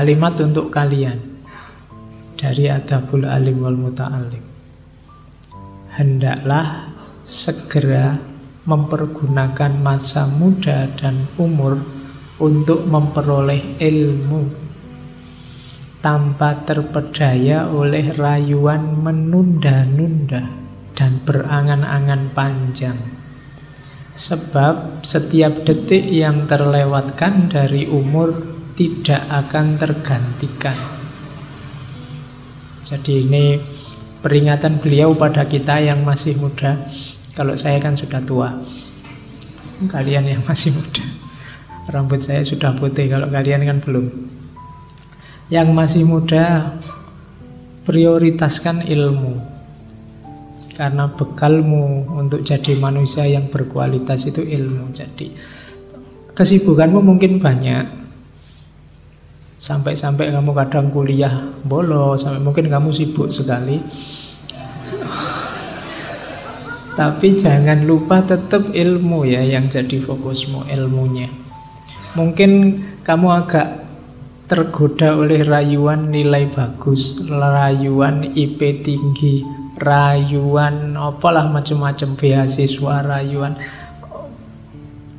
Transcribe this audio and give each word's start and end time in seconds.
Kalimat 0.00 0.32
untuk 0.40 0.72
kalian 0.72 1.20
dari 2.32 2.72
Adabul 2.72 3.28
Alim 3.28 3.60
wal 3.60 3.76
Muta'alim. 3.76 4.40
Hendaklah 5.92 6.88
segera 7.20 8.16
mempergunakan 8.64 9.76
masa 9.76 10.24
muda 10.24 10.88
dan 10.96 11.28
umur 11.36 11.84
untuk 12.40 12.88
memperoleh 12.88 13.76
ilmu 13.76 14.48
tanpa 16.00 16.64
terpedaya 16.64 17.68
oleh 17.68 18.16
rayuan 18.16 19.04
menunda-nunda 19.04 20.48
dan 20.96 21.20
berangan-angan 21.28 22.32
panjang. 22.32 22.96
Sebab 24.16 25.04
setiap 25.04 25.68
detik 25.68 26.08
yang 26.08 26.48
terlewatkan 26.48 27.52
dari 27.52 27.84
umur 27.84 28.59
tidak 28.80 29.28
akan 29.28 29.76
tergantikan. 29.76 30.72
Jadi 32.80 33.28
ini 33.28 33.60
peringatan 34.24 34.80
beliau 34.80 35.12
pada 35.12 35.44
kita 35.44 35.84
yang 35.84 36.00
masih 36.00 36.40
muda. 36.40 36.88
Kalau 37.36 37.60
saya 37.60 37.76
kan 37.76 37.92
sudah 37.92 38.24
tua. 38.24 38.56
Kalian 39.84 40.32
yang 40.32 40.40
masih 40.48 40.72
muda. 40.72 41.04
Rambut 41.92 42.24
saya 42.24 42.40
sudah 42.40 42.72
putih, 42.72 43.12
kalau 43.12 43.28
kalian 43.28 43.68
kan 43.68 43.84
belum. 43.84 44.08
Yang 45.52 45.68
masih 45.76 46.02
muda 46.08 46.72
prioritaskan 47.84 48.88
ilmu. 48.88 49.44
Karena 50.72 51.04
bekalmu 51.12 52.16
untuk 52.16 52.40
jadi 52.48 52.80
manusia 52.80 53.28
yang 53.28 53.52
berkualitas 53.52 54.24
itu 54.24 54.40
ilmu. 54.40 54.96
Jadi 54.96 55.36
kesibukanmu 56.32 57.04
mungkin 57.04 57.36
banyak, 57.36 57.99
Sampai-sampai 59.60 60.32
kamu 60.32 60.56
kadang 60.56 60.88
kuliah 60.88 61.52
bolos, 61.68 62.24
sampai 62.24 62.40
mungkin 62.40 62.72
kamu 62.72 62.96
sibuk 62.96 63.28
sekali. 63.28 63.76
Tapi 66.96 67.36
jangan 67.36 67.84
lupa 67.84 68.24
tetap 68.24 68.72
ilmu 68.72 69.28
ya 69.28 69.44
yang 69.44 69.68
jadi 69.68 70.00
fokusmu, 70.00 70.64
ilmunya. 70.64 71.28
Mungkin 72.16 72.80
kamu 73.04 73.26
agak 73.36 73.84
tergoda 74.48 75.12
oleh 75.12 75.44
rayuan 75.44 76.08
nilai 76.08 76.48
bagus, 76.48 77.20
rayuan 77.28 78.32
IP 78.32 78.80
tinggi, 78.80 79.44
rayuan 79.76 80.96
apalah 80.96 81.46
macam-macam 81.52 82.16
beasiswa, 82.16 83.04
rayuan 83.04 83.60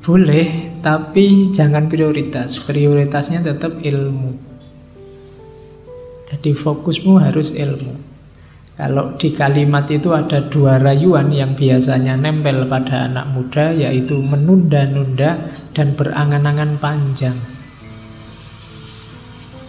boleh, 0.01 0.70
tapi 0.81 1.53
jangan 1.53 1.87
prioritas. 1.87 2.57
Prioritasnya 2.65 3.45
tetap 3.45 3.77
ilmu. 3.79 4.33
Jadi 6.31 6.51
fokusmu 6.57 7.21
harus 7.21 7.53
ilmu. 7.53 8.11
Kalau 8.81 9.13
di 9.13 9.29
kalimat 9.35 9.85
itu 9.93 10.09
ada 10.09 10.41
dua 10.41 10.81
rayuan 10.81 11.29
yang 11.29 11.53
biasanya 11.53 12.17
nempel 12.17 12.65
pada 12.65 13.05
anak 13.05 13.29
muda, 13.29 13.69
yaitu 13.77 14.17
menunda-nunda 14.17 15.37
dan 15.77 15.93
berangan-angan 15.93 16.81
panjang. 16.81 17.37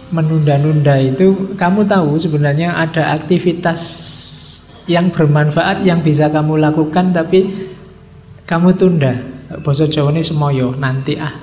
Menunda-nunda 0.09 0.97
itu, 0.97 1.53
kamu 1.53 1.85
tahu 1.85 2.17
sebenarnya 2.17 2.73
ada 2.73 3.13
aktivitas 3.13 3.81
yang 4.89 5.13
bermanfaat 5.13 5.85
yang 5.85 6.01
bisa 6.01 6.31
kamu 6.33 6.57
lakukan, 6.57 7.13
tapi 7.13 7.69
kamu 8.49 8.73
tunda. 8.73 9.32
Bahasa 9.61 9.85
Jawa 9.85 10.09
ini 10.15 10.25
semoyo, 10.25 10.73
nanti 10.73 11.13
ah. 11.19 11.35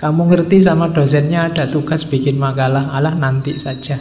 Kamu 0.00 0.26
ngerti 0.32 0.58
sama 0.64 0.90
dosennya 0.90 1.52
ada 1.52 1.68
tugas 1.70 2.02
bikin 2.08 2.40
makalah, 2.40 2.90
alah 2.90 3.14
nanti 3.14 3.54
saja. 3.54 4.00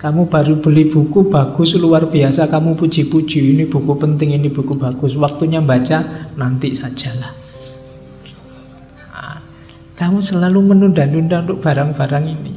Kamu 0.00 0.26
baru 0.26 0.58
beli 0.58 0.88
buku 0.88 1.28
bagus 1.28 1.78
luar 1.78 2.08
biasa, 2.08 2.48
kamu 2.48 2.74
puji-puji 2.74 3.54
ini 3.54 3.64
buku 3.68 3.92
penting, 4.00 4.34
ini 4.34 4.48
buku 4.48 4.74
bagus. 4.74 5.14
Waktunya 5.14 5.60
baca 5.62 6.30
nanti 6.34 6.74
sajalah. 6.74 7.32
Nah, 9.12 9.38
kamu 9.94 10.18
selalu 10.18 10.74
menunda-nunda 10.74 11.44
untuk 11.46 11.62
barang-barang 11.62 12.24
ini. 12.26 12.54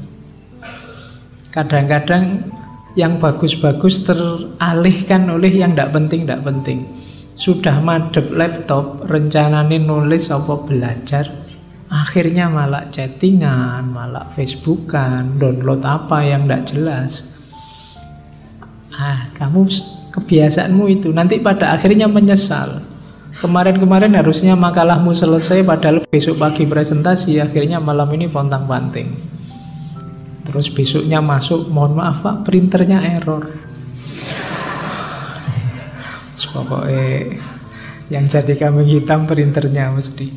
Kadang-kadang 1.54 2.50
yang 2.96 3.20
bagus-bagus 3.20 4.08
teralihkan 4.08 5.28
oleh 5.30 5.52
yang 5.52 5.76
tidak 5.76 5.92
penting, 5.94 6.24
tidak 6.24 6.42
penting 6.48 7.05
sudah 7.36 7.84
madep 7.84 8.32
laptop 8.32 9.04
rencananya 9.12 9.76
nulis 9.76 10.32
apa 10.32 10.56
belajar? 10.64 11.28
Akhirnya 11.92 12.48
malah 12.48 12.88
chattingan 12.90 13.92
malah 13.92 14.32
facebookan 14.34 15.36
download 15.38 15.84
apa 15.84 16.24
yang 16.24 16.48
tidak 16.48 16.64
jelas. 16.72 17.12
Ah 18.96 19.28
kamu 19.36 19.68
kebiasaanmu 20.16 20.88
itu. 20.88 21.12
Nanti 21.12 21.44
pada 21.44 21.76
akhirnya 21.76 22.08
menyesal. 22.08 22.82
Kemarin-kemarin 23.36 24.16
harusnya 24.16 24.56
makalahmu 24.56 25.12
selesai 25.12 25.68
padahal 25.68 26.08
besok 26.08 26.40
pagi 26.40 26.64
presentasi 26.64 27.44
akhirnya 27.44 27.84
malam 27.84 28.08
ini 28.16 28.32
pontang-panting. 28.32 29.12
Terus 30.48 30.72
besoknya 30.72 31.20
masuk 31.20 31.68
mohon 31.68 32.00
maaf 32.00 32.24
pak 32.24 32.48
printernya 32.48 33.04
error 33.04 33.65
Pokoknya 36.36 37.40
yang 38.12 38.28
jadi 38.28 38.54
kambing 38.60 38.90
hitam 38.92 39.26
printernya 39.26 39.90
mesti. 39.90 40.30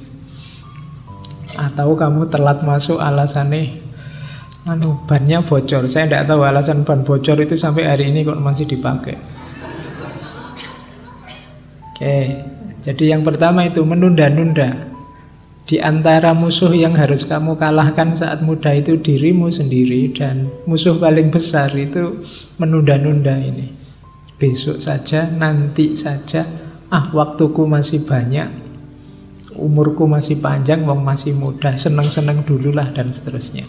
Atau 1.58 1.98
kamu 1.98 2.30
telat 2.30 2.62
masuk 2.62 3.02
alasannya 3.02 3.88
anu 4.68 5.00
bannya 5.08 5.40
bocor. 5.42 5.88
Saya 5.88 6.06
tidak 6.06 6.28
tahu 6.28 6.44
alasan 6.44 6.84
ban 6.84 7.02
bocor 7.02 7.40
itu 7.40 7.56
sampai 7.56 7.88
hari 7.88 8.12
ini 8.12 8.22
kok 8.22 8.38
masih 8.38 8.68
dipakai. 8.68 9.16
Oke, 11.88 12.16
jadi 12.84 13.04
yang 13.16 13.26
pertama 13.26 13.66
itu 13.66 13.82
menunda-nunda. 13.82 14.86
Di 15.68 15.84
antara 15.84 16.32
musuh 16.32 16.72
yang 16.72 16.96
harus 16.96 17.28
kamu 17.28 17.60
kalahkan 17.60 18.16
saat 18.16 18.40
muda 18.40 18.72
itu 18.72 18.96
dirimu 18.96 19.52
sendiri 19.52 20.16
dan 20.16 20.48
musuh 20.64 20.96
paling 20.96 21.28
besar 21.28 21.68
itu 21.76 22.24
menunda-nunda 22.56 23.36
ini 23.36 23.77
besok 24.38 24.78
saja, 24.78 25.26
nanti 25.28 25.98
saja, 25.98 26.46
ah 26.88 27.10
waktuku 27.10 27.66
masih 27.66 28.06
banyak, 28.06 28.48
umurku 29.58 30.06
masih 30.06 30.38
panjang, 30.38 30.86
wong 30.86 31.02
masih 31.02 31.34
muda, 31.34 31.74
seneng-seneng 31.74 32.46
dululah 32.46 32.94
dan 32.94 33.10
seterusnya. 33.10 33.66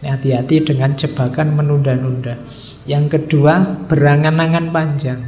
Hati-hati 0.00 0.64
dengan 0.64 0.96
jebakan 0.96 1.58
menunda-nunda. 1.58 2.40
Yang 2.88 3.20
kedua, 3.20 3.84
berangan-angan 3.84 4.72
panjang. 4.72 5.20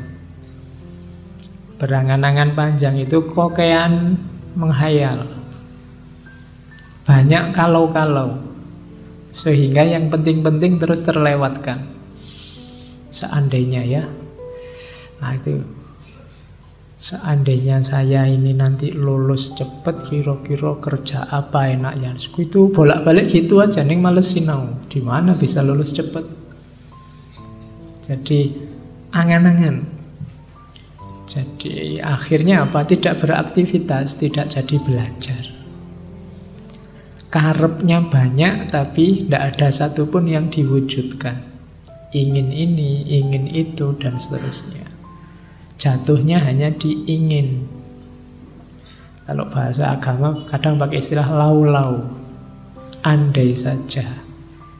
Berangan-angan 1.76 2.56
panjang 2.56 2.96
itu 2.96 3.20
kokean 3.28 4.16
menghayal. 4.56 5.28
Banyak 7.04 7.52
kalau-kalau. 7.52 8.40
Sehingga 9.28 9.84
yang 9.84 10.08
penting-penting 10.08 10.80
terus 10.80 11.04
terlewatkan. 11.04 11.84
Seandainya 13.12 13.84
ya, 13.84 14.08
Nah 15.22 15.38
itu 15.38 15.62
Seandainya 17.02 17.82
saya 17.82 18.30
ini 18.30 18.54
nanti 18.54 18.94
lulus 18.94 19.58
cepet 19.58 20.06
kira-kira 20.06 20.78
kerja 20.78 21.26
apa 21.34 21.74
enaknya 21.74 22.14
Itu 22.14 22.70
bolak-balik 22.70 23.26
gitu 23.26 23.58
aja 23.58 23.82
nih 23.82 23.98
males 23.98 24.30
sinau 24.30 24.70
Di 24.86 25.02
mana 25.02 25.34
bisa 25.34 25.66
lulus 25.66 25.90
cepet? 25.90 26.22
Jadi 28.06 28.54
angan-angan 29.10 29.82
Jadi 31.26 31.98
akhirnya 31.98 32.70
apa? 32.70 32.86
Tidak 32.86 33.18
beraktivitas, 33.18 34.22
tidak 34.22 34.54
jadi 34.54 34.76
belajar. 34.78 35.42
Karepnya 37.34 38.04
banyak 38.04 38.68
tapi 38.68 39.24
tidak 39.24 39.56
ada 39.56 39.72
satupun 39.72 40.28
yang 40.28 40.52
diwujudkan. 40.52 41.40
Ingin 42.12 42.52
ini, 42.52 43.08
ingin 43.08 43.48
itu, 43.48 43.96
dan 43.96 44.20
seterusnya 44.20 44.91
jatuhnya 45.76 46.42
hanya 46.42 46.72
diingin. 46.72 47.68
Kalau 49.22 49.46
bahasa 49.48 49.94
agama 49.94 50.44
kadang 50.50 50.76
pakai 50.76 50.98
istilah 50.98 51.28
lau-lau. 51.30 52.02
Andai 53.02 53.54
saja 53.58 54.22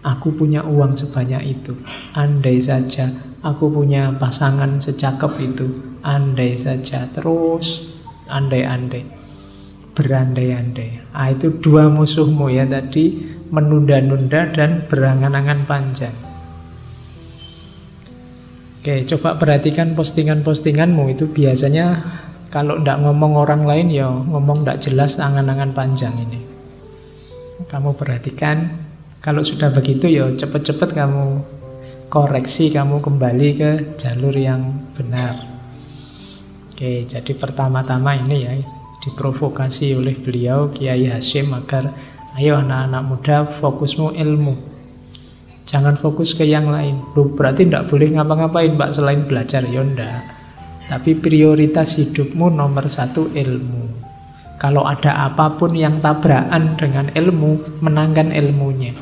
aku 0.03 0.35
punya 0.35 0.67
uang 0.67 0.91
sebanyak 0.94 1.59
itu. 1.59 1.75
Andai 2.15 2.59
saja 2.59 3.11
aku 3.43 3.71
punya 3.71 4.15
pasangan 4.19 4.83
secakep 4.83 5.33
itu. 5.43 5.67
Andai 6.03 6.59
saja 6.59 7.06
terus 7.15 7.87
andai-andai. 8.27 9.06
Berandai-andai. 9.93 11.12
Ah, 11.15 11.31
itu 11.31 11.53
dua 11.62 11.87
musuhmu 11.93 12.49
ya 12.49 12.65
tadi 12.65 13.21
menunda-nunda 13.53 14.49
dan 14.50 14.89
berangan-angan 14.89 15.69
panjang. 15.69 16.31
Oke, 18.82 19.06
coba 19.06 19.38
perhatikan 19.38 19.94
postingan-postinganmu 19.94 21.14
itu 21.14 21.31
biasanya 21.31 22.02
kalau 22.50 22.82
tidak 22.82 22.99
ngomong 23.06 23.38
orang 23.38 23.62
lain 23.62 23.94
ya 23.94 24.11
ngomong 24.11 24.67
tidak 24.67 24.82
jelas 24.82 25.23
angan-angan 25.23 25.70
panjang 25.70 26.19
ini. 26.19 26.43
Kamu 27.70 27.94
perhatikan 27.94 28.90
Kalau 29.23 29.46
sudah 29.46 29.70
begitu 29.70 30.11
ya 30.11 30.34
cepet-cepet 30.34 30.99
kamu 30.99 31.46
koreksi, 32.11 32.75
kamu 32.75 32.99
kembali 32.99 33.49
ke 33.55 33.70
jalur 33.94 34.34
yang 34.34 34.90
benar. 34.99 35.38
Oke, 36.75 37.06
jadi 37.06 37.31
pertama-tama 37.38 38.19
ini 38.19 38.37
ya 38.43 38.58
diprovokasi 39.06 39.94
oleh 39.94 40.19
beliau 40.19 40.75
Kiai 40.75 41.06
Hashim 41.06 41.55
agar 41.55 41.94
ayo 42.34 42.58
anak-anak 42.58 43.02
muda 43.06 43.37
fokusmu 43.46 44.19
ilmu. 44.19 44.71
Jangan 45.62 45.94
fokus 45.94 46.35
ke 46.35 46.43
yang 46.43 46.69
lain. 46.69 47.00
Loh, 47.14 47.31
berarti 47.31 47.67
tidak 47.67 47.88
boleh 47.88 48.12
ngapa-ngapain 48.19 48.75
Pak 48.75 48.91
selain 48.99 49.23
belajar. 49.25 49.62
Ya 49.67 49.81
enggak. 49.82 50.23
Tapi 50.91 51.17
prioritas 51.17 51.97
hidupmu 51.97 52.53
nomor 52.53 52.91
satu 52.91 53.31
ilmu. 53.31 53.88
Kalau 54.59 54.87
ada 54.87 55.26
apa 55.26 55.59
pun 55.59 55.75
yang 55.75 55.99
tabrakan 55.99 56.79
dengan 56.79 57.11
ilmu, 57.11 57.82
menangkan 57.82 58.31
ilmunya. 58.31 58.94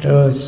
Terus, 0.00 0.40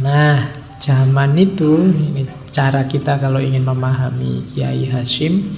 nah, 0.00 0.48
zaman 0.80 1.36
itu 1.36 1.88
ini 1.88 2.28
cara 2.52 2.84
kita 2.84 3.16
kalau 3.16 3.40
ingin 3.40 3.64
memahami 3.64 4.44
Kiai 4.48 4.88
Hashim, 4.88 5.56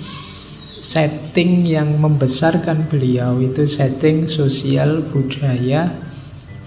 setting 0.84 1.64
yang 1.64 1.96
membesarkan 1.96 2.92
beliau 2.92 3.40
itu 3.40 3.64
setting 3.64 4.28
sosial 4.28 5.00
budaya 5.08 5.88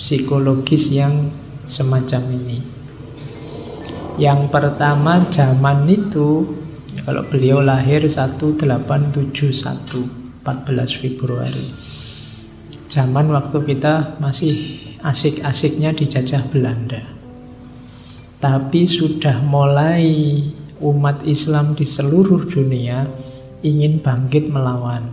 psikologis 0.02 0.90
yang 0.90 1.30
semacam 1.62 2.26
ini. 2.34 2.66
Yang 4.18 4.50
pertama 4.50 5.30
zaman 5.30 5.86
itu 5.86 6.50
kalau 7.06 7.30
beliau 7.30 7.62
lahir 7.62 8.02
1871, 8.10 9.38
14 9.38 10.98
Februari. 10.98 11.70
Zaman 12.90 13.30
waktu 13.30 13.58
kita 13.70 14.18
masih 14.18 14.82
asik-asiknya 15.06 15.94
dijajah 15.94 16.42
Belanda. 16.50 17.06
Tapi 18.42 18.90
sudah 18.90 19.38
mulai 19.46 20.42
umat 20.82 21.22
Islam 21.22 21.78
di 21.78 21.86
seluruh 21.86 22.50
dunia 22.50 23.06
ingin 23.66 24.04
bangkit 24.04 24.50
melawan. 24.50 25.10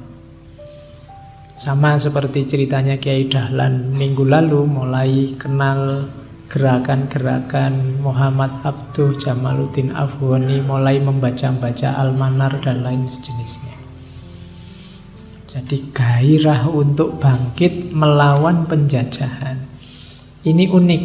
Sama 1.55 1.97
seperti 1.97 2.45
ceritanya 2.51 2.99
Kiai 2.99 3.31
Dahlan 3.31 3.95
minggu 3.95 4.27
lalu 4.27 4.67
mulai 4.67 5.39
kenal 5.39 6.11
gerakan-gerakan 6.51 8.03
Muhammad 8.05 8.51
Abduh 8.67 9.17
Jamaluddin 9.17 9.95
Afghani 9.95 10.61
mulai 10.61 11.01
membaca-baca 11.01 11.95
Al-Manar 11.99 12.61
dan 12.61 12.85
lain 12.85 13.09
sejenisnya. 13.09 13.75
Jadi 15.49 15.95
gairah 15.95 16.67
untuk 16.67 17.23
bangkit 17.23 17.95
melawan 17.95 18.67
penjajahan. 18.67 19.63
Ini 20.43 20.67
unik 20.67 21.03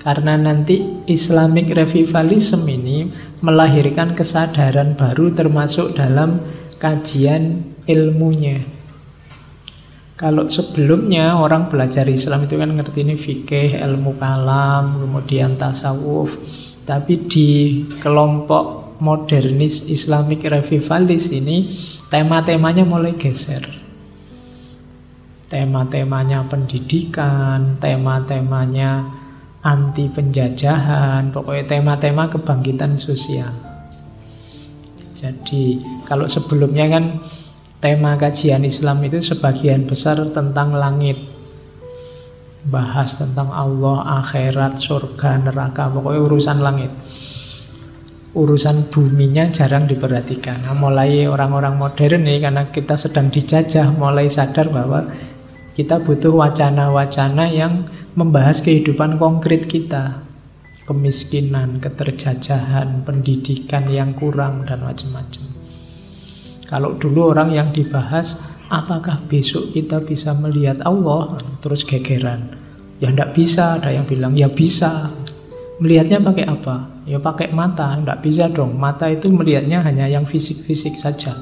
karena 0.00 0.40
nanti 0.40 1.04
Islamic 1.04 1.68
Revivalism 1.76 2.64
ini 2.64 2.89
melahirkan 3.40 4.14
kesadaran 4.14 4.98
baru 4.98 5.32
termasuk 5.32 5.96
dalam 5.96 6.42
kajian 6.80 7.62
ilmunya. 7.84 8.64
Kalau 10.20 10.52
sebelumnya 10.52 11.40
orang 11.40 11.72
belajar 11.72 12.04
Islam 12.04 12.44
itu 12.44 12.60
kan 12.60 12.76
ngerti 12.76 13.08
ini 13.08 13.16
fikih, 13.16 13.80
ilmu 13.80 14.20
kalam, 14.20 15.00
kemudian 15.00 15.56
tasawuf. 15.56 16.36
Tapi 16.84 17.24
di 17.24 17.50
kelompok 18.04 19.00
modernis 19.00 19.88
Islamic 19.88 20.44
revivalis 20.44 21.32
ini 21.32 21.72
tema-temanya 22.12 22.84
mulai 22.84 23.16
geser. 23.16 23.64
Tema-temanya 25.48 26.44
pendidikan, 26.46 27.80
tema-temanya 27.80 29.19
anti 29.60 30.08
penjajahan, 30.08 31.32
pokoknya 31.32 31.64
tema-tema 31.68 32.32
kebangkitan 32.32 32.96
sosial. 32.96 33.52
Jadi 35.12 35.84
kalau 36.08 36.24
sebelumnya 36.24 36.88
kan 36.88 37.04
tema 37.80 38.16
kajian 38.16 38.64
Islam 38.64 39.04
itu 39.04 39.20
sebagian 39.20 39.84
besar 39.84 40.16
tentang 40.32 40.72
langit. 40.72 41.16
Bahas 42.60 43.16
tentang 43.16 43.48
Allah, 43.52 44.20
akhirat, 44.20 44.76
surga, 44.76 45.48
neraka, 45.48 45.88
pokoknya 45.88 46.20
urusan 46.28 46.58
langit. 46.60 46.92
Urusan 48.36 48.92
buminya 48.92 49.48
jarang 49.48 49.88
diperhatikan. 49.88 50.68
Nah, 50.68 50.76
mulai 50.76 51.24
orang-orang 51.24 51.80
modern 51.80 52.20
nih, 52.28 52.44
karena 52.44 52.68
kita 52.68 53.00
sedang 53.00 53.32
dijajah, 53.32 53.96
mulai 53.96 54.28
sadar 54.28 54.68
bahwa 54.68 55.08
kita 55.80 55.96
butuh 56.04 56.36
wacana-wacana 56.36 57.48
yang 57.48 57.88
membahas 58.12 58.60
kehidupan 58.60 59.16
konkret 59.16 59.64
kita. 59.64 60.20
Kemiskinan, 60.84 61.80
keterjajahan, 61.80 63.00
pendidikan 63.08 63.88
yang 63.88 64.12
kurang, 64.12 64.68
dan 64.68 64.84
macam-macam. 64.84 65.44
Kalau 66.68 67.00
dulu 67.00 67.32
orang 67.32 67.56
yang 67.56 67.72
dibahas, 67.72 68.36
apakah 68.68 69.24
besok 69.24 69.72
kita 69.72 70.04
bisa 70.04 70.36
melihat 70.36 70.84
Allah? 70.84 71.40
Terus 71.64 71.80
gegeran. 71.88 72.60
Ya 73.00 73.08
tidak 73.08 73.32
bisa, 73.32 73.80
ada 73.80 73.88
yang 73.88 74.04
bilang 74.04 74.36
ya 74.36 74.52
bisa. 74.52 75.08
Melihatnya 75.80 76.20
pakai 76.20 76.44
apa? 76.44 76.76
Ya 77.08 77.16
pakai 77.16 77.56
mata, 77.56 77.96
tidak 77.96 78.20
bisa 78.20 78.52
dong. 78.52 78.76
Mata 78.76 79.08
itu 79.08 79.32
melihatnya 79.32 79.80
hanya 79.80 80.04
yang 80.04 80.28
fisik-fisik 80.28 81.00
saja. 81.00 81.32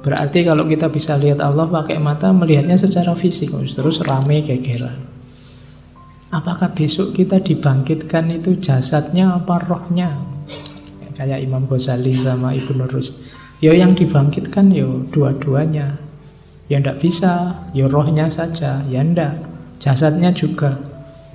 Berarti 0.00 0.48
kalau 0.48 0.64
kita 0.64 0.88
bisa 0.88 1.20
lihat 1.20 1.44
Allah 1.44 1.68
pakai 1.68 2.00
mata, 2.00 2.32
melihatnya 2.32 2.80
secara 2.80 3.12
fisik. 3.12 3.52
Terus 3.52 4.00
rame 4.00 4.40
gegeran. 4.40 4.96
Apakah 6.30 6.72
besok 6.72 7.12
kita 7.12 7.42
dibangkitkan 7.42 8.30
itu 8.32 8.56
jasadnya 8.56 9.34
apa 9.34 9.60
rohnya? 9.66 10.14
Kayak 11.18 11.44
Imam 11.44 11.68
Ghazali 11.68 12.16
sama 12.16 12.56
Ibnu 12.56 12.88
Rus. 12.88 13.20
Ya 13.60 13.76
yang 13.76 13.92
dibangkitkan 13.92 14.72
ya 14.72 14.88
dua-duanya. 15.12 16.00
Ya 16.70 16.78
ndak 16.80 17.02
bisa, 17.02 17.66
ya 17.76 17.90
rohnya 17.90 18.30
saja, 18.32 18.80
ya 18.88 19.04
ndak. 19.04 19.36
Jasadnya 19.82 20.32
juga. 20.32 20.80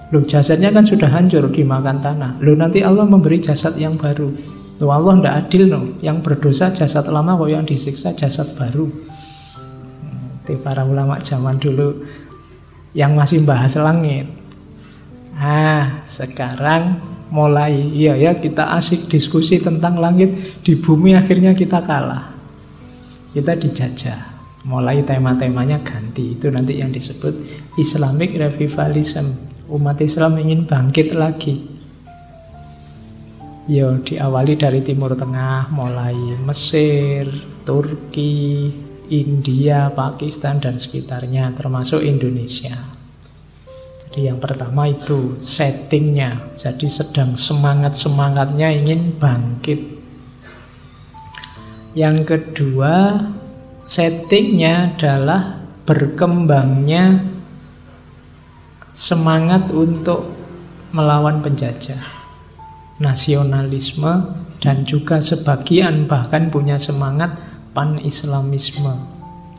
Loh 0.10 0.24
jasadnya 0.26 0.72
kan 0.74 0.88
sudah 0.88 1.12
hancur 1.12 1.52
dimakan 1.52 2.02
tanah. 2.02 2.40
Loh 2.42 2.56
nanti 2.58 2.82
Allah 2.82 3.06
memberi 3.06 3.44
jasad 3.44 3.78
yang 3.78 4.00
baru. 4.00 4.55
Loh 4.80 4.92
Allah 4.92 5.14
ndak 5.20 5.36
adil 5.48 5.72
no. 5.72 5.96
Yang 6.04 6.18
berdosa 6.26 6.72
jasad 6.76 7.08
lama 7.08 7.40
kok 7.40 7.50
yang 7.52 7.64
disiksa 7.64 8.12
jasad 8.12 8.56
baru. 8.60 8.92
Itu 10.44 10.60
para 10.62 10.84
ulama 10.84 11.24
zaman 11.24 11.58
dulu 11.58 12.04
yang 12.92 13.16
masih 13.16 13.44
bahas 13.44 13.76
langit. 13.80 14.28
Ah, 15.36 16.04
sekarang 16.08 17.16
mulai 17.34 17.76
iya 17.92 18.14
ya 18.16 18.32
kita 18.38 18.78
asik 18.78 19.10
diskusi 19.10 19.58
tentang 19.58 19.98
langit 19.98 20.62
di 20.62 20.78
bumi 20.78 21.18
akhirnya 21.18 21.58
kita 21.58 21.82
kalah 21.82 22.32
kita 23.34 23.58
dijajah 23.58 24.20
mulai 24.64 25.04
tema-temanya 25.04 25.82
ganti 25.82 26.38
itu 26.38 26.48
nanti 26.54 26.80
yang 26.80 26.94
disebut 26.94 27.34
Islamic 27.76 28.38
Revivalism 28.38 29.36
umat 29.68 30.00
Islam 30.00 30.38
ingin 30.38 30.70
bangkit 30.70 31.18
lagi 31.18 31.75
Yo 33.66 33.98
diawali 33.98 34.54
dari 34.62 34.86
Timur 34.86 35.18
Tengah 35.18 35.74
mulai 35.74 36.14
Mesir, 36.46 37.26
Turki, 37.66 38.70
India, 39.10 39.90
Pakistan 39.90 40.62
dan 40.62 40.78
sekitarnya 40.78 41.58
termasuk 41.58 42.06
Indonesia 42.06 42.96
jadi 44.16 44.32
yang 44.32 44.40
pertama 44.40 44.88
itu 44.88 45.36
settingnya. 45.44 46.56
Jadi 46.56 46.88
sedang 46.88 47.36
semangat-semangatnya 47.36 48.72
ingin 48.72 49.12
bangkit. 49.20 49.92
Yang 51.92 52.24
kedua 52.24 53.28
settingnya 53.84 54.96
adalah 54.96 55.60
berkembangnya 55.84 57.28
semangat 58.96 59.68
untuk 59.76 60.32
melawan 60.96 61.44
penjajah. 61.44 62.15
Nasionalisme 62.96 64.32
dan 64.64 64.88
juga 64.88 65.20
sebagian 65.20 66.08
bahkan 66.08 66.48
punya 66.48 66.80
semangat 66.80 67.36
pan-islamisme. 67.76 68.96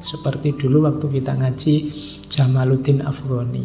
Seperti 0.01 0.57
dulu 0.57 0.89
waktu 0.89 1.21
kita 1.21 1.37
ngaji 1.37 1.75
Jamaluddin 2.33 3.05
Afghani. 3.05 3.65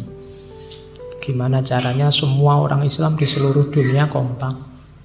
Gimana 1.22 1.62
caranya 1.62 2.10
semua 2.10 2.58
orang 2.58 2.82
Islam 2.82 3.14
di 3.14 3.22
seluruh 3.22 3.70
dunia 3.70 4.10
kompak 4.10 4.58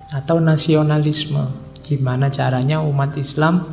Atau 0.10 0.42
nasionalisme 0.42 1.46
Gimana 1.88 2.28
caranya 2.28 2.84
umat 2.84 3.16
Islam 3.16 3.64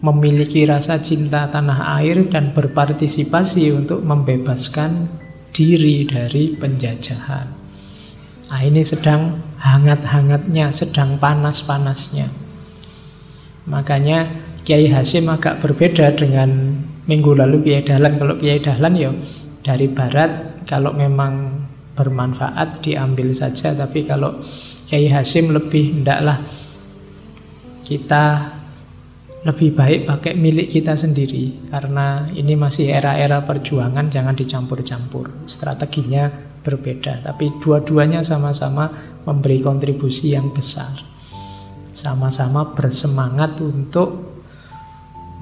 memiliki 0.00 0.64
rasa 0.64 1.00
cinta 1.04 1.52
tanah 1.52 2.00
air 2.00 2.28
dan 2.32 2.56
berpartisipasi 2.56 3.72
untuk 3.76 4.00
membebaskan 4.00 5.08
diri 5.52 6.08
dari 6.08 6.56
penjajahan. 6.56 7.63
Nah, 8.54 8.62
ini 8.62 8.86
sedang 8.86 9.42
hangat-hangatnya, 9.58 10.70
sedang 10.70 11.18
panas-panasnya. 11.18 12.30
Makanya 13.66 14.30
Kiai 14.62 14.86
Hasim 14.94 15.26
agak 15.26 15.58
berbeda 15.58 16.14
dengan 16.14 16.78
minggu 17.10 17.34
lalu 17.34 17.66
Kiai 17.66 17.82
Dahlan. 17.82 18.14
Kalau 18.14 18.38
Kiai 18.38 18.62
Dahlan 18.62 18.94
ya 18.94 19.10
dari 19.66 19.90
barat 19.90 20.62
kalau 20.70 20.94
memang 20.94 21.66
bermanfaat 21.98 22.78
diambil 22.78 23.34
saja. 23.34 23.74
Tapi 23.74 24.06
kalau 24.06 24.38
Kiai 24.86 25.10
Hasim 25.10 25.50
lebih 25.50 25.98
hendaklah 25.98 26.38
kita 27.82 28.54
lebih 29.44 29.76
baik 29.76 30.08
pakai 30.08 30.32
milik 30.40 30.72
kita 30.72 30.96
sendiri 30.96 31.68
karena 31.68 32.24
ini 32.32 32.56
masih 32.56 32.88
era-era 32.88 33.44
perjuangan 33.44 34.08
jangan 34.08 34.32
dicampur-campur. 34.32 35.44
Strateginya 35.44 36.32
berbeda 36.64 37.20
tapi 37.20 37.52
dua-duanya 37.60 38.24
sama-sama 38.24 38.88
memberi 39.28 39.60
kontribusi 39.60 40.32
yang 40.32 40.48
besar. 40.48 40.96
Sama-sama 41.92 42.72
bersemangat 42.72 43.60
untuk 43.60 44.32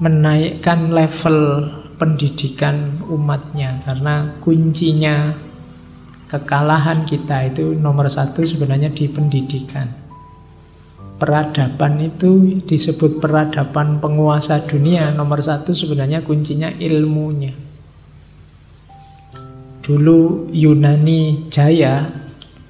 menaikkan 0.03 0.91
level 0.91 1.71
pendidikan 1.95 2.99
umatnya 3.07 3.79
karena 3.87 4.35
kuncinya 4.43 5.31
kekalahan 6.27 7.07
kita 7.07 7.55
itu 7.55 7.71
nomor 7.71 8.11
satu 8.11 8.43
sebenarnya 8.43 8.91
di 8.91 9.07
pendidikan 9.07 10.02
peradaban 11.17 12.01
itu 12.01 12.61
disebut 12.63 13.21
peradaban 13.21 14.01
penguasa 14.01 14.63
dunia. 14.65 15.13
Nomor 15.13 15.39
satu 15.43 15.71
sebenarnya 15.71 16.25
kuncinya 16.25 16.73
ilmunya. 16.73 17.53
Dulu 19.83 20.47
Yunani 20.55 21.51
jaya 21.51 22.07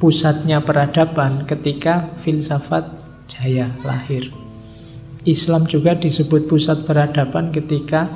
pusatnya 0.01 0.65
peradaban 0.65 1.45
ketika 1.45 2.09
filsafat 2.25 2.89
jaya 3.29 3.69
lahir. 3.85 4.33
Islam 5.23 5.63
juga 5.69 5.95
disebut 5.95 6.51
pusat 6.51 6.83
peradaban 6.83 7.55
ketika 7.55 8.12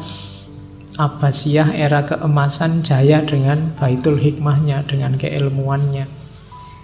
Abbasiyah 0.97 1.77
era 1.77 2.03
keemasan 2.09 2.81
jaya 2.81 3.21
dengan 3.21 3.69
Baitul 3.77 4.17
Hikmahnya, 4.17 4.81
dengan 4.89 5.13
keilmuannya. 5.13 6.09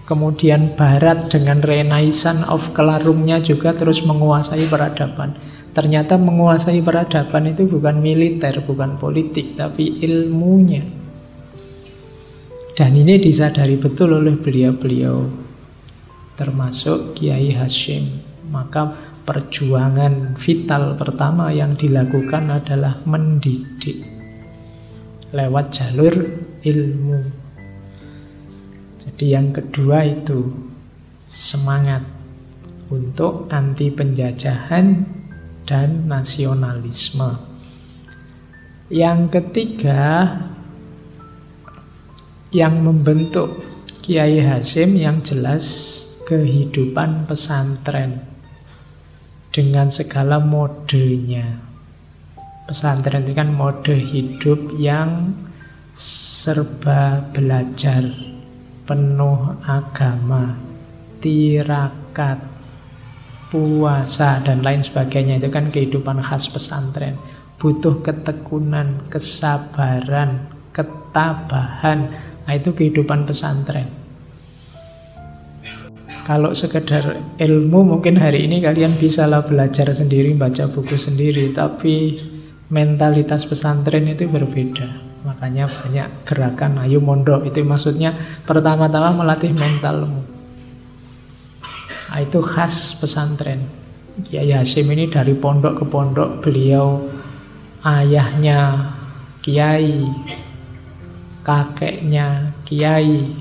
Kemudian 0.03 0.75
Barat 0.75 1.31
dengan 1.31 1.63
Renaissance 1.63 2.43
of 2.51 2.75
Kelarungnya 2.75 3.39
juga 3.39 3.71
terus 3.71 4.03
menguasai 4.03 4.67
peradaban. 4.67 5.31
Ternyata 5.71 6.19
menguasai 6.19 6.83
peradaban 6.83 7.49
itu 7.49 7.65
bukan 7.65 8.03
militer, 8.03 8.61
bukan 8.67 8.99
politik, 8.99 9.55
tapi 9.55 10.03
ilmunya. 10.03 10.83
Dan 12.73 12.99
ini 12.99 13.21
disadari 13.21 13.79
betul 13.79 14.17
oleh 14.17 14.35
beliau-beliau, 14.35 15.29
termasuk 16.35 17.15
Kiai 17.15 17.53
Hashim. 17.55 18.21
Maka 18.51 18.91
perjuangan 19.23 20.35
vital 20.35 20.99
pertama 20.99 21.49
yang 21.55 21.79
dilakukan 21.79 22.49
adalah 22.51 22.99
mendidik 23.07 24.03
lewat 25.33 25.73
jalur 25.73 26.13
ilmu. 26.61 27.42
Jadi 29.03 29.35
yang 29.35 29.51
kedua 29.51 30.07
itu 30.07 30.47
semangat 31.27 32.07
untuk 32.87 33.51
anti 33.51 33.91
penjajahan 33.91 35.03
dan 35.67 36.07
nasionalisme. 36.07 37.35
Yang 38.87 39.19
ketiga 39.39 40.31
yang 42.55 42.79
membentuk 42.79 43.59
Kiai 44.03 44.39
Hasim 44.39 44.95
yang 44.95 45.19
jelas 45.19 45.65
kehidupan 46.23 47.27
pesantren 47.27 48.23
dengan 49.51 49.91
segala 49.91 50.39
modenya. 50.39 51.59
Pesantren 52.67 53.27
itu 53.27 53.35
kan 53.35 53.51
mode 53.51 53.95
hidup 53.95 54.75
yang 54.79 55.35
serba 55.91 57.21
belajar 57.35 58.32
penuh 58.83 59.59
agama, 59.63 60.59
tirakat, 61.23 62.39
puasa, 63.47 64.43
dan 64.43 64.59
lain 64.59 64.83
sebagainya. 64.83 65.39
Itu 65.39 65.49
kan 65.53 65.71
kehidupan 65.71 66.19
khas 66.19 66.51
pesantren. 66.51 67.15
Butuh 67.61 68.03
ketekunan, 68.03 69.07
kesabaran, 69.07 70.51
ketabahan. 70.75 72.11
Nah, 72.43 72.53
itu 72.53 72.75
kehidupan 72.75 73.23
pesantren. 73.23 73.87
Kalau 76.23 76.55
sekedar 76.55 77.19
ilmu 77.35 77.83
mungkin 77.83 78.15
hari 78.15 78.47
ini 78.47 78.63
kalian 78.63 78.95
bisalah 78.95 79.43
belajar 79.43 79.91
sendiri, 79.91 80.31
baca 80.35 80.71
buku 80.71 80.95
sendiri, 80.95 81.51
tapi 81.51 82.15
mentalitas 82.71 83.43
pesantren 83.43 84.07
itu 84.07 84.31
berbeda. 84.31 85.12
Makanya 85.23 85.71
banyak 85.71 86.07
gerakan 86.27 86.83
ayo 86.83 86.99
mondok 86.99 87.47
itu 87.47 87.63
maksudnya 87.63 88.11
pertama-tama 88.43 89.23
melatih 89.23 89.55
mentalmu. 89.55 90.19
Nah, 92.13 92.19
itu 92.21 92.43
khas 92.45 92.99
pesantren. 93.01 93.65
Kiai 94.21 94.53
Hasim 94.53 94.85
ini 94.93 95.09
dari 95.09 95.33
pondok 95.33 95.81
ke 95.81 95.85
pondok 95.89 96.45
beliau 96.45 97.01
ayahnya 97.81 98.93
kiai, 99.41 100.05
kakeknya 101.41 102.53
kiai, 102.61 103.33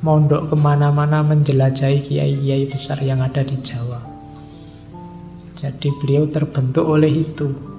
mondok 0.00 0.48
ke 0.48 0.56
mana-mana 0.56 1.20
menjelajahi 1.20 2.00
kiai-kiai 2.00 2.64
besar 2.64 2.96
yang 3.04 3.20
ada 3.20 3.44
di 3.44 3.60
Jawa. 3.60 4.00
Jadi 5.60 5.92
beliau 6.00 6.24
terbentuk 6.32 6.88
oleh 6.88 7.12
itu. 7.28 7.69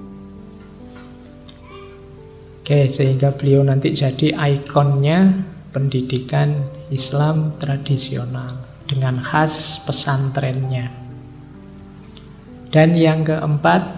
Oke, 2.72 2.88
sehingga 2.88 3.36
beliau 3.36 3.60
nanti 3.60 3.92
jadi 3.92 4.32
ikonnya 4.32 5.44
pendidikan 5.76 6.64
Islam 6.88 7.52
tradisional 7.60 8.64
dengan 8.88 9.20
khas 9.20 9.84
pesantrennya. 9.84 10.88
Dan 12.72 12.96
yang 12.96 13.28
keempat, 13.28 13.92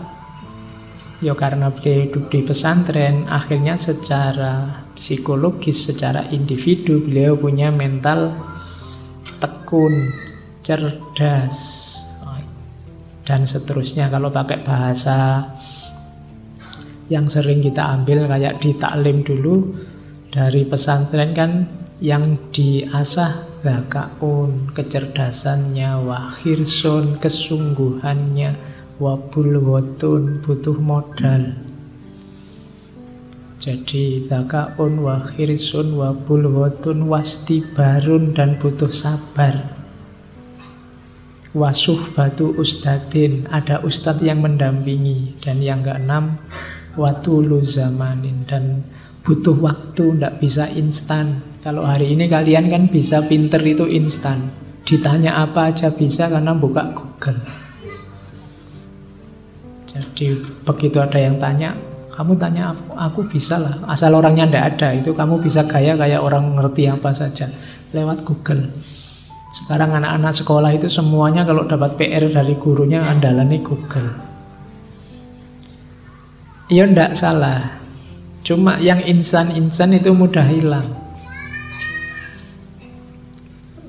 ya 1.23 1.39
karena 1.39 1.71
beliau 1.71 2.11
hidup 2.11 2.35
di 2.35 2.43
pesantren, 2.43 3.31
akhirnya 3.31 3.79
secara 3.79 4.83
psikologis, 4.99 5.87
secara 5.87 6.27
individu 6.35 6.99
beliau 6.99 7.39
punya 7.39 7.71
mental 7.71 8.35
tekun, 9.39 9.95
cerdas, 10.67 11.95
dan 13.23 13.47
seterusnya. 13.47 14.11
Kalau 14.11 14.35
pakai 14.35 14.67
bahasa 14.67 15.47
yang 17.13 17.29
sering 17.29 17.61
kita 17.61 17.85
ambil 18.01 18.25
kayak 18.25 18.61
di 18.65 18.73
taklim 18.77 19.21
dulu 19.21 19.77
dari 20.33 20.65
pesantren 20.65 21.37
kan 21.37 21.69
yang 22.01 22.37
diasah 22.51 23.63
zakaun 23.65 24.73
kecerdasannya 24.77 26.05
wahirson 26.05 27.17
kesungguhannya 27.21 28.57
wabul 29.01 29.59
wotun 29.63 30.45
butuh 30.45 30.77
modal. 30.79 31.55
Jadi 33.63 34.29
zakaun 34.29 35.01
wahirsun 35.01 35.97
wabul 35.97 36.53
wotun 36.53 37.09
wastibarun 37.09 38.37
dan 38.37 38.61
butuh 38.61 38.93
sabar. 38.93 39.73
Wasuh 41.55 42.11
batu 42.13 42.51
ustadin 42.59 43.47
ada 43.49 43.79
ustadz 43.87 44.27
yang 44.27 44.43
mendampingi 44.43 45.39
dan 45.39 45.63
yang 45.63 45.87
keenam 45.87 46.43
watulu 46.95 47.63
zamanin 47.63 48.47
dan 48.47 48.83
butuh 49.25 49.57
waktu, 49.59 50.15
tidak 50.15 50.35
bisa 50.39 50.69
instan. 50.73 51.43
Kalau 51.65 51.87
hari 51.87 52.13
ini 52.13 52.29
kalian 52.29 52.69
kan 52.69 52.93
bisa 52.93 53.25
pinter 53.25 53.61
itu 53.65 53.89
instan. 53.89 54.53
Ditanya 54.85 55.41
apa 55.41 55.73
aja 55.73 55.89
bisa 55.89 56.29
karena 56.29 56.53
buka 56.53 56.93
Google. 56.93 57.41
Jadi 59.89 60.37
begitu 60.67 60.99
ada 61.01 61.17
yang 61.17 61.41
tanya, 61.41 61.73
kamu 62.13 62.35
tanya 62.37 62.75
aku, 62.75 62.91
aku 62.95 63.21
bisa 63.31 63.57
lah. 63.59 63.75
Asal 63.89 64.15
orangnya 64.15 64.47
tidak 64.47 64.65
ada, 64.77 64.89
itu 64.95 65.11
kamu 65.15 65.41
bisa 65.41 65.65
gaya 65.65 65.99
kayak 65.99 66.21
orang 66.21 66.55
ngerti 66.55 66.91
apa 66.91 67.11
saja 67.11 67.51
lewat 67.95 68.23
Google. 68.23 68.71
Sekarang 69.55 69.95
anak-anak 69.95 70.35
sekolah 70.35 70.75
itu 70.75 70.91
semuanya 70.91 71.47
kalau 71.47 71.63
dapat 71.63 71.95
PR 71.95 72.27
dari 72.27 72.59
gurunya 72.59 73.07
andalannya 73.07 73.63
Google. 73.63 74.24
Ya 76.75 76.91
ndak 76.91 77.15
salah. 77.15 77.79
Cuma 78.43 78.83
yang 78.83 78.99
insan-insan 78.99 79.95
itu 79.95 80.11
mudah 80.11 80.43
hilang. 80.43 80.91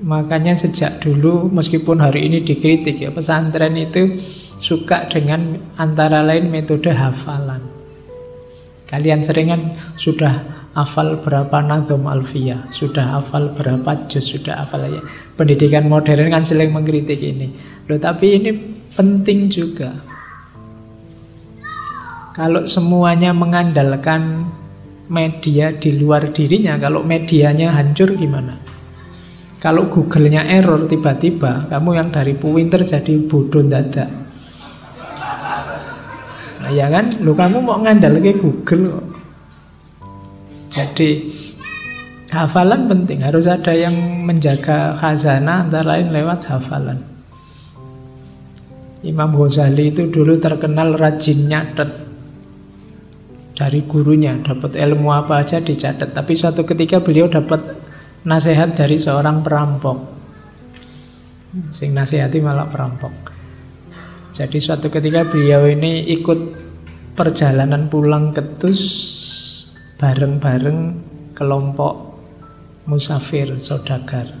Makanya 0.06 0.54
sejak 0.54 1.02
dulu 1.02 1.50
meskipun 1.50 1.98
hari 1.98 2.30
ini 2.30 2.46
dikritik 2.46 3.02
ya 3.02 3.10
pesantren 3.10 3.74
itu 3.74 4.22
suka 4.62 5.10
dengan 5.10 5.58
antara 5.74 6.22
lain 6.22 6.46
metode 6.46 6.94
hafalan. 6.94 7.58
Kalian 8.86 9.26
seringan 9.26 9.74
sudah 9.98 10.46
hafal 10.78 11.18
berapa 11.26 11.58
nazom 11.66 12.06
alfiyah, 12.06 12.70
sudah 12.70 13.18
hafal 13.18 13.50
berapa 13.50 14.06
juz, 14.06 14.30
sudah 14.30 14.62
hafal 14.62 14.86
ya. 14.86 15.02
Pendidikan 15.34 15.90
modern 15.90 16.30
kan 16.30 16.46
sering 16.46 16.70
mengkritik 16.70 17.18
ini. 17.18 17.50
Loh 17.90 17.98
tapi 17.98 18.38
ini 18.38 18.54
penting 18.94 19.50
juga. 19.50 20.15
Kalau 22.36 22.68
semuanya 22.68 23.32
mengandalkan 23.32 24.44
media 25.08 25.72
di 25.72 25.96
luar 25.96 26.36
dirinya, 26.36 26.76
kalau 26.76 27.00
medianya 27.00 27.72
hancur 27.72 28.12
gimana? 28.12 28.52
Kalau 29.56 29.88
Google-nya 29.88 30.44
error 30.44 30.84
tiba-tiba, 30.84 31.64
kamu 31.72 31.96
yang 31.96 32.12
dari 32.12 32.36
Puwinter 32.36 32.84
jadi 32.84 33.16
bodoh 33.24 33.64
dada. 33.64 34.04
Nah, 36.60 36.70
ya 36.76 36.92
kan? 36.92 37.08
Lu 37.24 37.32
kamu 37.32 37.64
mau 37.64 37.80
ngandal 37.80 38.20
ke 38.20 38.36
Google 38.36 39.00
Jadi 40.68 41.32
hafalan 42.28 42.84
penting, 42.84 43.24
harus 43.24 43.48
ada 43.48 43.72
yang 43.72 43.96
menjaga 44.28 44.92
khazanah 44.92 45.64
antara 45.64 45.96
lain 45.96 46.12
lewat 46.12 46.52
hafalan. 46.52 47.00
Imam 49.00 49.32
Ghazali 49.32 49.88
itu 49.88 50.12
dulu 50.12 50.36
terkenal 50.36 51.00
rajin 51.00 51.48
nyatet 51.48 52.05
dari 53.56 53.88
gurunya, 53.88 54.36
dapat 54.44 54.76
ilmu 54.76 55.08
apa 55.08 55.40
aja 55.40 55.64
dicatat. 55.64 56.12
Tapi 56.12 56.36
suatu 56.36 56.68
ketika 56.68 57.00
beliau 57.00 57.26
dapat 57.26 57.80
nasihat 58.28 58.76
dari 58.76 59.00
seorang 59.00 59.40
perampok. 59.40 60.12
Sing 61.72 61.96
nasihati 61.96 62.44
malah 62.44 62.68
perampok. 62.68 63.32
Jadi 64.36 64.60
suatu 64.60 64.92
ketika 64.92 65.24
beliau 65.24 65.64
ini 65.64 66.04
ikut 66.12 66.40
perjalanan 67.16 67.88
pulang 67.88 68.36
ke 68.36 68.44
Tus 68.60 68.82
bareng-bareng 69.96 70.78
kelompok 71.32 72.20
musafir 72.84 73.56
sodagar. 73.56 74.36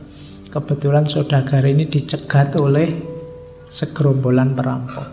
Kebetulan 0.52 1.08
sodagar 1.08 1.64
ini 1.64 1.88
dicegat 1.88 2.52
oleh 2.60 2.92
segerombolan 3.72 4.52
perampok. 4.52 5.08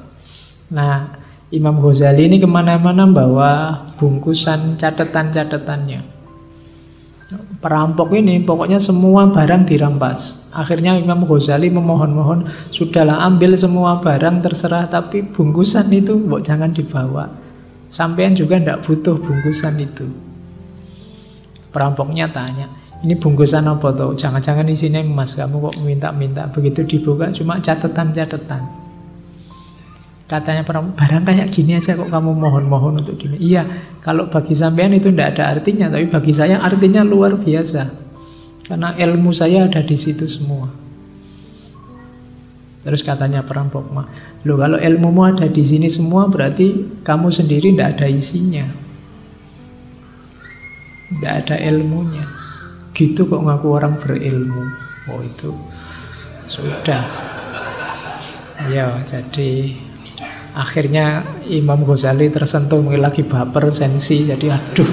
Nah, 0.75 1.22
Imam 1.53 1.77
Ghazali 1.77 2.25
ini 2.25 2.41
ke 2.41 2.49
mana-mana 2.49 3.05
bawa 3.05 3.85
bungkusan 4.01 4.73
catatan-catatannya. 4.73 6.01
Perampok 7.61 8.09
ini 8.17 8.41
pokoknya 8.41 8.81
semua 8.81 9.29
barang 9.29 9.69
dirampas. 9.69 10.49
Akhirnya 10.49 10.97
Imam 10.97 11.29
Ghazali 11.29 11.69
memohon-mohon, 11.69 12.49
sudahlah 12.73 13.21
ambil 13.29 13.53
semua 13.53 14.01
barang 14.01 14.41
terserah, 14.41 14.89
tapi 14.89 15.21
bungkusan 15.29 15.93
itu 15.93 16.17
mbok 16.17 16.41
jangan 16.41 16.73
dibawa. 16.73 17.29
Sampean 17.85 18.33
juga 18.33 18.57
tidak 18.57 18.89
butuh 18.89 19.21
bungkusan 19.21 19.77
itu. 19.77 20.09
Perampoknya 21.69 22.33
tanya, 22.33 22.65
ini 23.05 23.13
bungkusan 23.13 23.69
apa 23.69 23.93
tuh? 23.93 24.17
Jangan-jangan 24.17 24.65
isinya 24.73 24.97
emas, 24.97 25.37
kamu 25.37 25.69
kok 25.69 25.77
minta-minta. 25.85 26.49
Begitu 26.49 26.81
dibuka 26.97 27.29
cuma 27.29 27.61
catatan-catatan. 27.61 28.82
Katanya 30.23 30.63
barang 30.63 30.95
kayak 31.27 31.51
gini 31.51 31.75
aja 31.75 31.99
kok 31.99 32.07
kamu 32.07 32.31
mohon-mohon 32.31 33.03
untuk 33.03 33.19
gini. 33.19 33.35
Iya, 33.37 33.67
kalau 33.99 34.31
bagi 34.31 34.55
sampean 34.55 34.95
itu 34.95 35.11
tidak 35.11 35.35
ada 35.35 35.59
artinya, 35.59 35.91
tapi 35.91 36.07
bagi 36.07 36.31
saya 36.31 36.63
artinya 36.63 37.03
luar 37.03 37.35
biasa. 37.35 37.91
Karena 38.63 38.95
ilmu 38.95 39.35
saya 39.35 39.67
ada 39.67 39.83
di 39.83 39.99
situ 39.99 40.23
semua. 40.23 40.71
Terus 42.83 43.03
katanya 43.03 43.43
perampok 43.43 43.87
mah, 43.91 44.07
lo 44.43 44.59
kalau 44.59 44.75
ilmumu 44.75 45.23
ada 45.23 45.47
di 45.47 45.63
sini 45.63 45.87
semua 45.87 46.27
berarti 46.27 46.99
kamu 47.03 47.27
sendiri 47.31 47.71
tidak 47.75 47.99
ada 47.99 48.07
isinya. 48.11 48.67
Tidak 51.11 51.33
ada 51.43 51.55
ilmunya. 51.63 52.27
Gitu 52.91 53.23
kok 53.27 53.39
ngaku 53.39 53.67
orang 53.71 53.99
berilmu. 53.99 54.63
Oh 55.11 55.19
itu 55.23 55.51
sudah. 56.47 57.03
Ya, 58.71 58.99
jadi 59.07 59.75
Akhirnya 60.53 61.25
Imam 61.49 61.81
Ghazali 61.81 62.29
tersentuh 62.29 62.77
mungkin 62.77 63.01
lagi 63.01 63.25
baper 63.25 63.73
sensi 63.73 64.21
jadi 64.21 64.53
aduh 64.53 64.91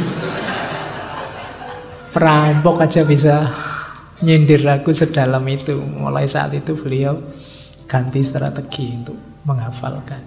perampok 2.10 2.80
aja 2.80 3.04
bisa 3.04 3.52
nyindir 4.24 4.64
aku 4.64 4.92
sedalam 4.92 5.44
itu. 5.48 5.76
Mulai 5.76 6.24
saat 6.24 6.56
itu 6.56 6.76
beliau 6.76 7.20
ganti 7.84 8.24
strategi 8.24 8.88
untuk 8.96 9.18
menghafalkan. 9.44 10.22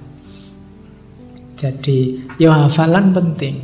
Jadi 1.53 2.29
ya 2.41 2.65
hafalan 2.65 3.13
penting. 3.13 3.55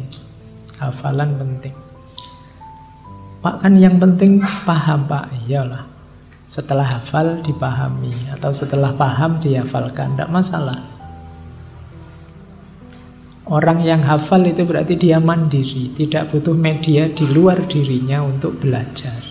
Hafalan 0.79 1.35
penting. 1.35 1.75
Pak 3.39 3.55
kan 3.63 3.73
yang 3.75 3.97
penting 3.97 4.41
paham 4.63 5.05
Pak. 5.09 5.31
Iyalah. 5.47 5.85
Setelah 6.49 6.89
hafal 6.89 7.45
dipahami 7.45 8.33
atau 8.33 8.49
setelah 8.49 8.89
paham 8.97 9.37
dihafalkan, 9.37 10.17
tidak 10.17 10.33
masalah. 10.33 10.81
Orang 13.49 13.81
yang 13.81 14.05
hafal 14.05 14.45
itu 14.45 14.61
berarti 14.61 14.93
dia 14.93 15.17
mandiri, 15.17 15.89
tidak 15.97 16.29
butuh 16.29 16.53
media 16.53 17.09
di 17.09 17.25
luar 17.25 17.65
dirinya 17.65 18.21
untuk 18.21 18.61
belajar. 18.61 19.25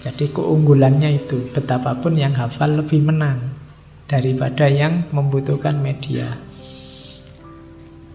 Jadi 0.00 0.32
keunggulannya 0.32 1.12
itu, 1.20 1.52
betapapun 1.52 2.16
yang 2.16 2.32
hafal 2.32 2.80
lebih 2.80 3.04
menang 3.04 3.52
daripada 4.08 4.64
yang 4.64 5.12
membutuhkan 5.12 5.76
media. 5.76 6.40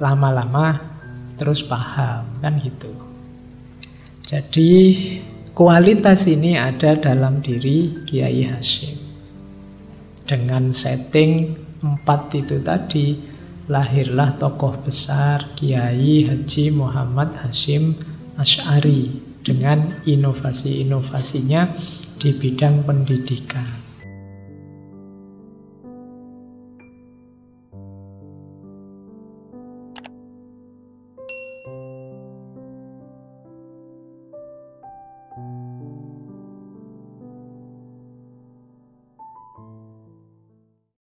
Lama-lama 0.02 0.82
terus 1.38 1.62
paham, 1.62 2.26
kan 2.42 2.58
gitu. 2.58 2.90
Jadi 4.26 4.72
kualitas 5.54 6.26
ini 6.26 6.58
ada 6.58 6.98
dalam 6.98 7.38
diri 7.46 8.02
Kiai 8.10 8.50
Hashim. 8.50 8.98
Dengan 10.26 10.74
setting 10.74 11.54
empat 11.86 12.34
itu 12.34 12.58
tadi, 12.66 13.33
lahirlah 13.68 14.36
tokoh 14.36 14.80
besar 14.84 15.56
Kiai 15.56 16.28
Haji 16.28 16.74
Muhammad 16.76 17.36
Hashim 17.44 17.96
Ash'ari 18.36 19.14
dengan 19.44 20.04
inovasi-inovasinya 20.08 21.76
di 22.18 22.32
bidang 22.32 22.88
pendidikan. 22.88 23.83